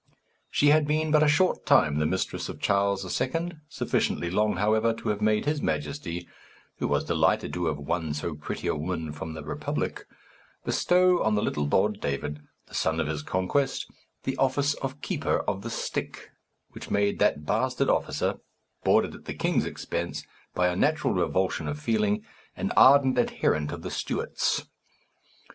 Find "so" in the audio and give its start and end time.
8.15-8.33